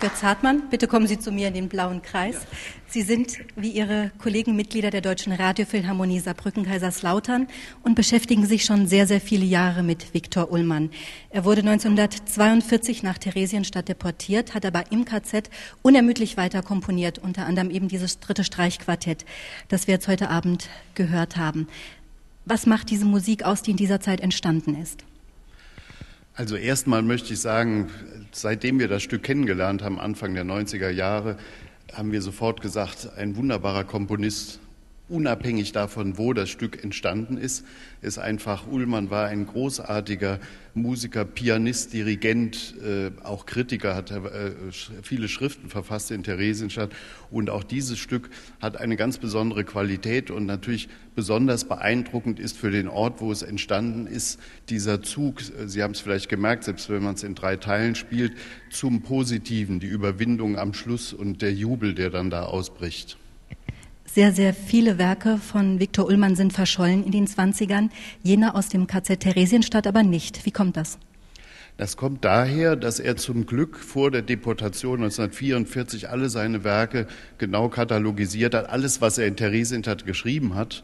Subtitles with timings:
[0.00, 2.36] Götz Hartmann, bitte kommen Sie zu mir in den blauen Kreis.
[2.36, 2.40] Ja.
[2.88, 7.48] Sie sind wie Ihre Kollegen Mitglieder der Deutschen Radiophilharmonie Saarbrücken-Kaiserslautern
[7.82, 10.88] und beschäftigen sich schon sehr, sehr viele Jahre mit Viktor Ullmann.
[11.28, 15.50] Er wurde 1942 nach Theresienstadt deportiert, hat aber im KZ
[15.82, 19.26] unermüdlich weiter komponiert, unter anderem eben dieses dritte Streichquartett,
[19.68, 21.68] das wir jetzt heute Abend gehört haben.
[22.46, 25.04] Was macht diese Musik aus, die in dieser Zeit entstanden ist?
[26.40, 27.90] Also erstmal möchte ich sagen,
[28.32, 31.36] seitdem wir das Stück kennengelernt haben, Anfang der 90er Jahre,
[31.92, 34.58] haben wir sofort gesagt, ein wunderbarer Komponist,
[35.10, 37.66] unabhängig davon, wo das Stück entstanden ist,
[38.00, 40.38] ist einfach, Ullmann war ein großartiger
[40.74, 44.52] Musiker, Pianist, Dirigent, äh, auch Kritiker, hat äh,
[45.02, 46.90] viele Schriften verfasst in Theresienstadt.
[47.30, 52.70] Und auch dieses Stück hat eine ganz besondere Qualität und natürlich besonders beeindruckend ist für
[52.70, 54.38] den Ort, wo es entstanden ist,
[54.68, 58.32] dieser Zug, Sie haben es vielleicht gemerkt, selbst wenn man es in drei Teilen spielt,
[58.70, 63.18] zum Positiven, die Überwindung am Schluss und der Jubel, der dann da ausbricht.
[64.12, 67.90] Sehr, sehr viele Werke von Viktor Ullmann sind verschollen in den 20ern,
[68.24, 70.44] jene aus dem KZ Theresienstadt aber nicht.
[70.44, 70.98] Wie kommt das?
[71.76, 77.06] Das kommt daher, dass er zum Glück vor der Deportation 1944 alle seine Werke
[77.38, 80.82] genau katalogisiert hat, alles, was er in Theresienstadt geschrieben hat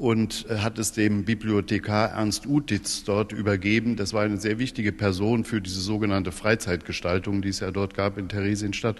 [0.00, 3.96] und hat es dem Bibliothekar Ernst Utitz dort übergeben.
[3.96, 8.16] Das war eine sehr wichtige Person für diese sogenannte Freizeitgestaltung, die es ja dort gab
[8.16, 8.96] in Theresienstadt.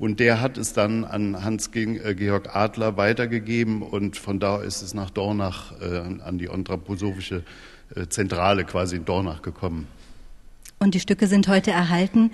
[0.00, 4.92] Und der hat es dann an Hans-Georg äh, Adler weitergegeben und von da ist es
[4.92, 7.44] nach Dornach äh, an die anthroposophische
[7.94, 9.86] äh, Zentrale quasi in Dornach gekommen.
[10.80, 12.32] Und die Stücke sind heute erhalten.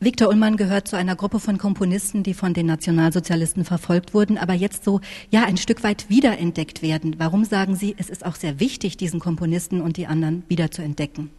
[0.00, 4.52] Viktor Ullmann gehört zu einer Gruppe von Komponisten, die von den Nationalsozialisten verfolgt wurden, aber
[4.52, 7.16] jetzt so, ja, ein Stück weit wiederentdeckt werden.
[7.18, 10.82] Warum sagen Sie, es ist auch sehr wichtig, diesen Komponisten und die anderen wieder zu
[10.82, 11.30] entdecken?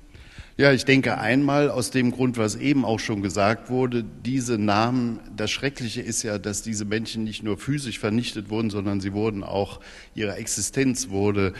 [0.57, 5.21] Ja, ich denke einmal aus dem Grund, was eben auch schon gesagt wurde, diese Namen,
[5.33, 9.45] das Schreckliche ist ja, dass diese Menschen nicht nur physisch vernichtet wurden, sondern sie wurden
[9.45, 9.79] auch,
[10.16, 11.53] ihre Existenz wurde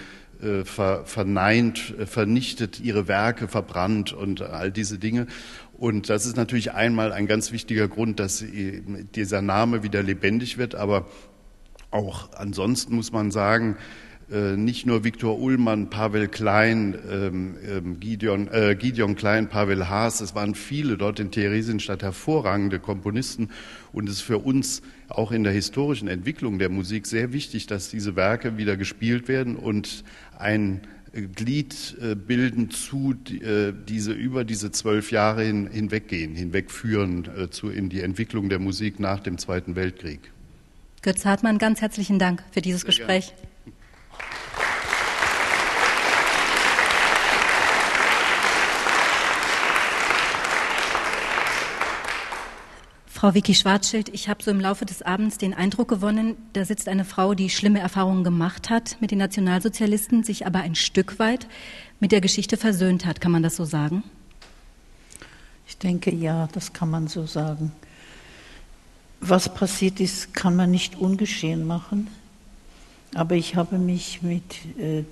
[0.66, 5.28] ver, verneint, äh, vernichtet, ihre Werke verbrannt und all diese Dinge.
[5.78, 8.44] Und das ist natürlich einmal ein ganz wichtiger Grund, dass
[9.16, 11.08] dieser Name wieder lebendig wird, aber
[11.92, 18.48] auch ansonsten muss man sagen, äh, nicht nur Viktor Ullmann, Pavel Klein, ähm, ähm, Gideon,
[18.50, 23.50] äh, Gideon Klein, Pavel Haas, es waren viele dort in Theresienstadt hervorragende Komponisten
[23.92, 27.90] und es ist für uns auch in der historischen Entwicklung der Musik sehr wichtig, dass
[27.90, 30.04] diese Werke wieder gespielt werden und
[30.38, 30.82] ein
[31.12, 37.70] Glied äh, bilden zu äh, diese über diese zwölf Jahre hin, hinweggehen, hinwegführen äh, zu,
[37.70, 40.20] in die Entwicklung der Musik nach dem Zweiten Weltkrieg.
[41.02, 43.34] Götz Hartmann, ganz herzlichen Dank für dieses sehr Gespräch.
[43.36, 43.49] Gerne.
[53.20, 56.88] Frau Vicky Schwarzschild, ich habe so im Laufe des Abends den Eindruck gewonnen, da sitzt
[56.88, 61.46] eine Frau, die schlimme Erfahrungen gemacht hat mit den Nationalsozialisten, sich aber ein Stück weit
[62.00, 63.20] mit der Geschichte versöhnt hat.
[63.20, 64.06] Kann man das so sagen?
[65.68, 67.74] Ich denke, ja, das kann man so sagen.
[69.20, 72.08] Was passiert ist, kann man nicht ungeschehen machen.
[73.16, 75.04] Aber ich habe mich mit äh,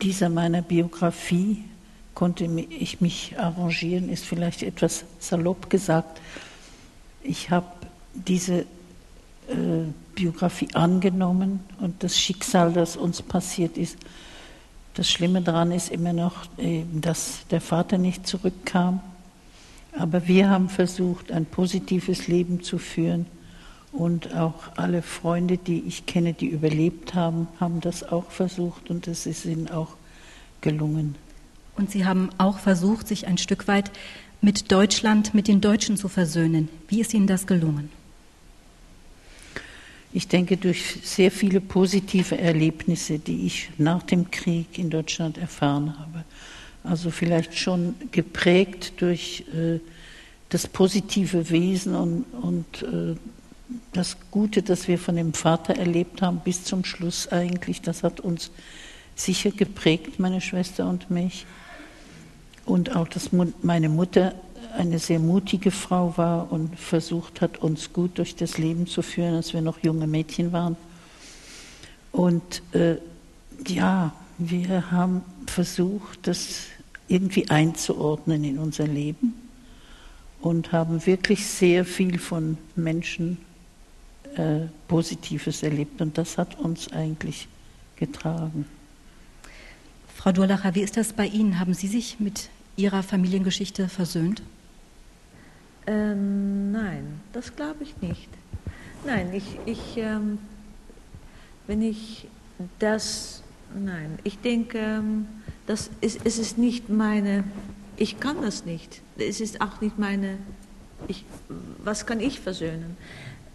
[0.00, 1.64] dieser meiner Biografie,
[2.14, 6.18] konnte ich mich arrangieren, ist vielleicht etwas salopp gesagt,
[7.22, 7.66] ich habe
[8.14, 8.64] diese äh,
[10.14, 13.96] Biografie angenommen und das Schicksal, das uns passiert ist,
[14.94, 19.00] das Schlimme daran ist immer noch, äh, dass der Vater nicht zurückkam.
[19.98, 23.26] Aber wir haben versucht, ein positives Leben zu führen.
[23.92, 29.06] Und auch alle Freunde, die ich kenne, die überlebt haben, haben das auch versucht und
[29.06, 29.96] es ist ihnen auch
[30.62, 31.14] gelungen.
[31.76, 33.90] Und Sie haben auch versucht, sich ein Stück weit
[34.40, 36.68] mit Deutschland, mit den Deutschen zu versöhnen.
[36.88, 37.90] Wie ist Ihnen das gelungen?
[40.12, 45.98] Ich denke, durch sehr viele positive Erlebnisse, die ich nach dem Krieg in Deutschland erfahren
[45.98, 46.24] habe.
[46.84, 49.78] Also vielleicht schon geprägt durch äh,
[50.50, 53.16] das positive Wesen und, und äh,
[53.94, 57.80] das Gute, das wir von dem Vater erlebt haben, bis zum Schluss eigentlich.
[57.80, 58.50] Das hat uns
[59.14, 61.46] sicher geprägt, meine Schwester und mich.
[62.64, 63.30] Und auch, dass
[63.62, 64.34] meine Mutter
[64.76, 69.34] eine sehr mutige Frau war und versucht hat, uns gut durch das Leben zu führen,
[69.34, 70.76] als wir noch junge Mädchen waren.
[72.10, 72.96] Und äh,
[73.66, 76.66] ja, wir haben versucht, das
[77.08, 79.34] irgendwie einzuordnen in unser Leben
[80.40, 83.38] und haben wirklich sehr viel von Menschen
[84.36, 86.00] äh, Positives erlebt.
[86.00, 87.48] Und das hat uns eigentlich
[87.96, 88.66] getragen.
[90.22, 91.58] Frau Durlacher, wie ist das bei Ihnen?
[91.58, 94.40] Haben Sie sich mit Ihrer Familiengeschichte versöhnt?
[95.84, 98.28] Äh, nein, das glaube ich nicht.
[99.04, 100.38] Nein, ich, ich ähm,
[101.66, 102.28] wenn ich
[102.78, 103.42] das,
[103.74, 105.26] nein, ich denke, ähm,
[105.66, 107.42] das ist, es ist nicht meine,
[107.96, 109.02] ich kann das nicht.
[109.18, 110.38] Es ist auch nicht meine,
[111.08, 111.24] ich,
[111.82, 112.96] was kann ich versöhnen?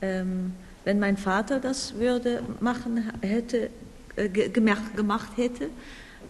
[0.02, 0.52] Ähm,
[0.84, 3.70] wenn mein Vater das würde machen hätte,
[4.18, 5.70] äh, gemacht hätte,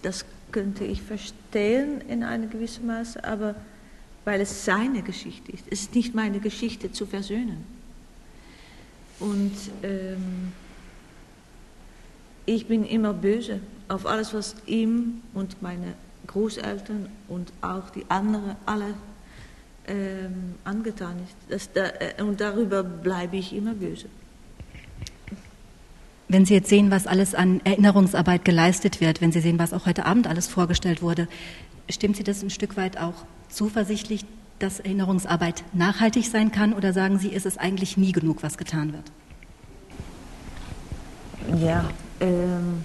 [0.02, 3.56] das könnte ich verstehen in einem gewissen Maße, aber
[4.26, 5.66] weil es seine Geschichte ist.
[5.70, 7.64] Es ist nicht meine Geschichte zu versöhnen.
[9.20, 9.54] Und
[9.84, 10.52] ähm,
[12.46, 15.94] ich bin immer böse auf alles, was ihm und meine
[16.28, 18.94] Großeltern und auch die anderen alle
[19.88, 21.36] ähm, angetan ist.
[21.50, 24.08] Das, da, äh, und darüber bleibe ich immer böse.
[26.30, 29.86] Wenn Sie jetzt sehen, was alles an Erinnerungsarbeit geleistet wird, wenn Sie sehen, was auch
[29.86, 31.28] heute Abend alles vorgestellt wurde,
[31.90, 33.14] stimmt Sie das ein Stück weit auch
[33.50, 34.26] zuversichtlich,
[34.60, 38.92] dass Erinnerungsarbeit nachhaltig sein kann oder sagen Sie, ist es eigentlich nie genug, was getan
[38.94, 39.04] wird?
[41.62, 41.90] Ja,
[42.20, 42.84] ähm,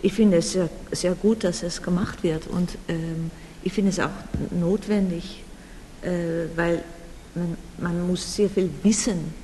[0.00, 3.32] ich finde es sehr, sehr, gut, dass es gemacht wird und ähm,
[3.64, 4.10] ich finde es auch
[4.52, 5.42] notwendig,
[6.02, 6.10] äh,
[6.54, 6.84] weil
[7.34, 9.34] man, man muss sehr viel wissen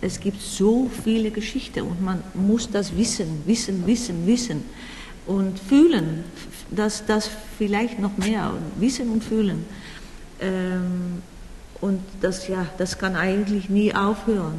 [0.00, 4.64] es gibt so viele Geschichten und man muss das wissen, wissen, wissen, wissen
[5.26, 6.24] und fühlen,
[6.70, 9.64] dass das vielleicht noch mehr, wissen und fühlen.
[10.40, 11.22] Ähm,
[11.80, 14.58] und das, ja, das kann eigentlich nie aufhören.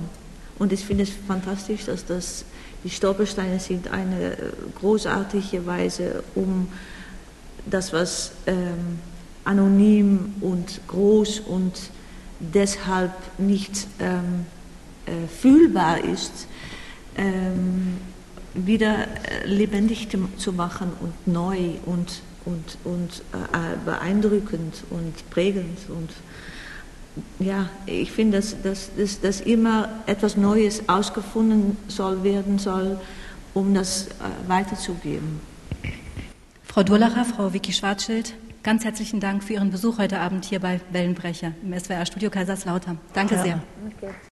[0.60, 2.46] Und ich finde es fantastisch, dass das,
[2.84, 4.38] die Stolpersteine sind eine äh,
[4.80, 6.68] großartige Weise, um
[7.66, 9.00] das, was ähm,
[9.46, 11.74] anonym und groß und
[12.40, 14.57] deshalb nicht ähm, äh,
[15.28, 16.48] fühlbar ist,
[17.18, 17.98] ähm,
[18.54, 20.08] wieder äh, lebendig
[20.38, 25.78] zu machen und neu und, und, und äh, beeindruckend und prägend.
[25.90, 26.10] Und
[27.40, 33.00] ja, ich finde, dass, dass, dass, dass immer etwas Neues ausgefunden soll werden soll,
[33.54, 34.08] um das
[34.48, 35.40] weiterzugeben.
[36.64, 40.80] Frau Durlacher, Frau Vicky Schwarzschild, ganz herzlichen Dank für Ihren Besuch heute Abend hier bei
[40.92, 43.00] Wellenbrecher im SWR Studio Kaiserslautern.
[43.14, 43.44] Danke ja.
[43.44, 43.64] sehr.
[43.98, 44.14] Okay.